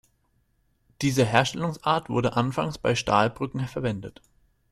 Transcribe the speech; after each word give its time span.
Diese 1.03 1.25
Herstellungsart 1.25 2.09
wurde 2.09 2.35
anfangs 2.35 2.79
bei 2.79 2.95
Stahlbrücken 2.95 3.67
verwendet. 3.67 4.19